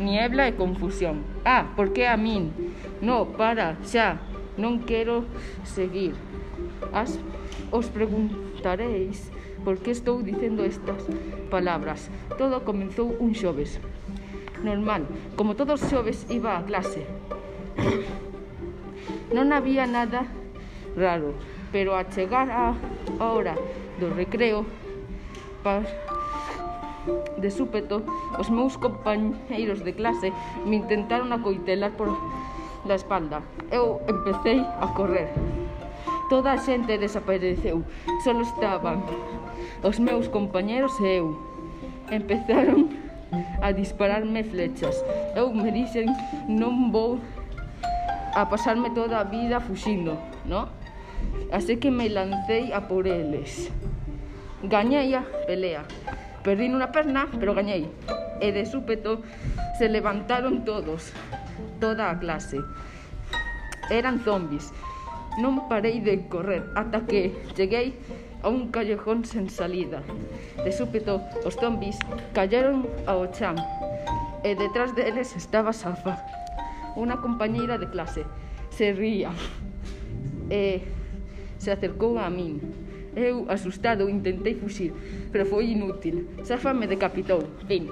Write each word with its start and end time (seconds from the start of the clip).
niebla 0.00 0.48
e 0.48 0.56
confusión. 0.56 1.22
Ah, 1.44 1.76
por 1.76 1.92
que 1.92 2.08
a 2.08 2.16
min? 2.16 2.50
No, 3.04 3.36
para, 3.36 3.76
xa, 3.84 4.16
non 4.56 4.82
quero 4.88 5.28
seguir. 5.62 6.16
Os 7.70 7.86
preguntareis 7.92 9.30
por 9.62 9.78
que 9.78 9.92
estou 9.92 10.24
dicendo 10.24 10.64
estas 10.64 11.04
palabras. 11.52 12.08
Todo 12.40 12.64
comenzou 12.64 13.12
un 13.20 13.36
xoves. 13.36 13.78
Normal, 14.64 15.04
como 15.36 15.54
todos 15.54 15.84
os 15.84 15.88
xoves 15.92 16.26
iba 16.32 16.56
a 16.56 16.64
clase. 16.64 17.04
Non 19.30 19.54
había 19.54 19.86
nada 19.86 20.26
raro, 20.98 21.38
pero 21.70 21.94
a 21.94 22.02
chegar 22.10 22.50
a 22.50 22.74
hora 23.22 23.54
do 24.02 24.10
recreo, 24.10 24.66
pa, 25.62 25.86
De 27.38 27.50
súpeto, 27.50 28.02
os 28.38 28.50
meus 28.50 28.76
compañeiros 28.76 29.80
de 29.84 29.94
clase 29.94 30.32
me 30.66 30.76
intentaron 30.76 31.32
acoitelar 31.32 31.92
por 31.96 32.12
la 32.84 32.94
espalda. 32.94 33.40
Eu 33.70 34.00
empecé 34.08 34.60
a 34.60 34.92
correr. 34.92 35.32
Toda 36.28 36.52
a 36.52 36.58
xente 36.58 36.98
desapareceu. 36.98 37.82
Solo 38.22 38.42
estaban 38.42 39.02
os 39.82 39.98
meus 39.98 40.28
compañeros 40.28 40.92
e 41.00 41.24
eu. 41.24 41.36
Empezaron 42.10 42.92
a 43.62 43.72
dispararme 43.72 44.44
flechas. 44.44 45.00
Eu 45.34 45.52
me 45.52 45.72
dixen 45.72 46.06
non 46.48 46.92
vou 46.92 47.18
a 48.34 48.46
pasarme 48.46 48.90
toda 48.92 49.18
a 49.18 49.24
vida 49.24 49.58
fuxindo, 49.58 50.18
no? 50.44 50.68
Así 51.52 51.76
que 51.76 51.90
me 51.90 52.08
lancei 52.08 52.72
a 52.72 52.86
por 52.86 53.06
eles. 53.06 53.72
Gañei 54.62 55.14
a 55.14 55.22
pelea. 55.46 55.84
Perdí 56.40 56.72
unha 56.72 56.88
perna, 56.88 57.28
pero 57.28 57.52
gañei. 57.52 57.84
E 58.40 58.48
de 58.56 58.64
súpeto 58.64 59.20
se 59.76 59.92
levantaron 59.92 60.64
todos, 60.64 61.12
toda 61.76 62.08
a 62.08 62.16
clase. 62.16 62.64
Eran 63.92 64.24
zombis. 64.24 64.72
Non 65.36 65.68
parei 65.68 66.00
de 66.00 66.24
correr 66.32 66.64
ata 66.72 67.04
que 67.04 67.36
cheguei 67.52 67.92
a 68.40 68.48
un 68.48 68.72
callejón 68.72 69.28
sen 69.28 69.52
salida. 69.52 70.00
De 70.64 70.72
súpeto, 70.72 71.20
os 71.44 71.60
zombis 71.60 72.00
cayeron 72.32 72.88
ao 73.04 73.28
chan 73.28 73.60
e 74.40 74.56
detrás 74.56 74.96
deles 74.96 75.36
estaba 75.36 75.76
Safa, 75.76 76.16
unha 76.96 77.20
compañeira 77.20 77.76
de 77.76 77.92
clase. 77.92 78.24
Se 78.72 78.96
ría 78.96 79.28
e 80.48 80.80
se 81.60 81.68
acercou 81.68 82.16
a 82.16 82.32
min. 82.32 82.88
Eu, 83.14 83.46
asustado, 83.48 84.08
intentei 84.08 84.54
fuxir, 84.54 84.92
pero 85.32 85.44
foi 85.46 85.70
inútil. 85.70 86.28
Safa 86.44 86.72
me 86.72 86.86
decapitou. 86.86 87.42
Fin. 87.66 87.90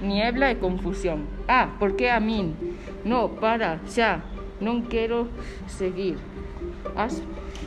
Niebla 0.00 0.52
e 0.52 0.56
confusión. 0.56 1.26
Ah, 1.48 1.74
por 1.78 1.96
que 1.96 2.08
a 2.08 2.20
min? 2.20 2.54
No, 3.04 3.28
para, 3.28 3.82
xa. 3.90 4.22
Non 4.62 4.86
quero 4.86 5.26
seguir. 5.66 6.16
As, 6.94 7.18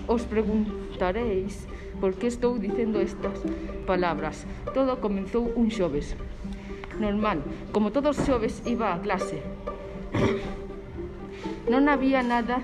os 0.08 0.24
preguntareis... 0.24 1.68
Por 2.00 2.14
que 2.14 2.28
estou 2.28 2.60
dicendo 2.62 3.02
estas 3.02 3.42
palabras? 3.90 4.46
Todo 4.74 5.02
comenzou 5.02 5.50
un 5.58 5.74
xoves. 5.74 6.14
Normal, 7.00 7.42
como 7.74 7.90
todos 7.90 8.18
os 8.18 8.26
xoves 8.26 8.62
iba 8.66 8.94
a 8.94 9.02
clase. 9.02 9.42
Non 11.68 11.90
había 11.90 12.22
nada 12.22 12.62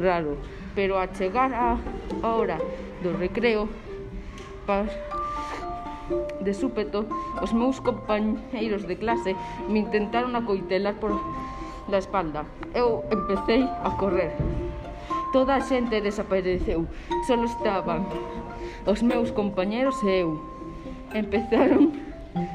raro, 0.00 0.40
pero 0.72 0.96
a 0.96 1.12
chegar 1.12 1.52
a 1.52 1.76
hora 2.24 2.56
do 3.04 3.12
recreo, 3.12 3.68
par, 4.66 4.88
de 6.40 6.52
súpeto, 6.56 7.04
os 7.44 7.52
meus 7.52 7.84
compañeiros 7.84 8.88
de 8.88 8.96
clase 8.96 9.36
me 9.68 9.84
intentaron 9.84 10.36
acoitelar 10.36 10.96
por 10.96 11.12
la 11.88 12.00
espalda. 12.00 12.48
Eu 12.72 13.04
empecé 13.12 13.68
a 13.84 13.92
correr. 14.00 14.32
Toda 15.34 15.58
a 15.58 15.66
xente 15.66 15.98
desapareceu. 15.98 16.86
Solo 17.26 17.50
estaban 17.50 18.06
os 18.86 19.02
meus 19.02 19.34
compañeros 19.34 19.98
e 20.06 20.22
eu. 20.22 20.38
Empezaron 21.10 21.90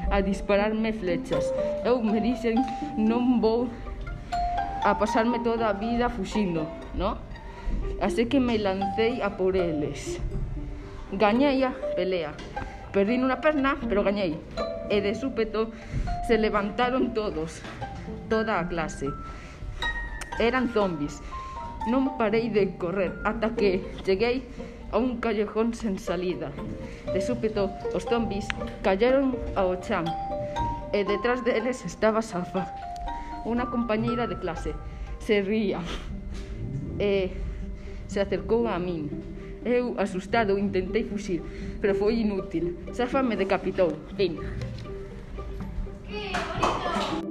a 0.08 0.24
dispararme 0.24 0.96
flechas. 0.96 1.44
Eu 1.84 2.00
me 2.00 2.24
dixen 2.24 2.56
non 2.96 3.36
vou 3.44 3.68
a 4.80 4.96
pasarme 4.96 5.44
toda 5.44 5.68
a 5.68 5.76
vida 5.76 6.08
fuxindo, 6.08 6.64
no? 6.96 7.20
Así 8.00 8.24
que 8.24 8.40
me 8.40 8.56
lancei 8.56 9.20
a 9.20 9.36
por 9.36 9.60
eles. 9.60 10.16
Gañei 11.12 11.60
a 11.68 11.76
pelea. 12.00 12.32
Perdí 12.96 13.20
unha 13.20 13.44
perna, 13.44 13.76
pero 13.76 14.00
gañei. 14.00 14.40
E 14.88 15.04
de 15.04 15.12
súpeto 15.12 15.68
se 16.24 16.40
levantaron 16.40 17.12
todos, 17.12 17.60
toda 18.32 18.56
a 18.56 18.64
clase. 18.64 19.12
Eran 20.40 20.72
zombis. 20.72 21.20
Non 21.88 22.20
parei 22.20 22.52
de 22.52 22.76
correr 22.76 23.16
ata 23.24 23.56
que 23.56 23.80
cheguei 24.04 24.44
a 24.92 24.98
un 24.98 25.16
callejón 25.22 25.72
sen 25.72 25.96
salida. 25.96 26.52
De 27.08 27.20
súpeto, 27.24 27.70
os 27.96 28.04
zombis 28.04 28.44
callaron 28.84 29.38
ao 29.56 29.80
chan 29.80 30.04
e 30.92 31.06
detrás 31.06 31.40
deles 31.46 31.86
estaba 31.86 32.20
Safa, 32.20 32.66
unha 33.46 33.70
compañeira 33.70 34.26
de 34.26 34.36
clase. 34.36 34.74
Se 35.22 35.40
ría 35.40 35.80
e 36.98 37.32
se 38.10 38.18
acercou 38.20 38.66
a 38.66 38.76
min. 38.76 39.08
Eu, 39.64 39.94
asustado, 40.00 40.56
intentei 40.56 41.04
fuxir, 41.04 41.44
pero 41.80 41.94
foi 41.94 42.24
inútil. 42.24 42.76
Safa 42.92 43.22
me 43.22 43.36
decapitou. 43.36 43.92
Fin. 44.16 44.40
Que 46.08 46.32
bonito! 46.32 47.29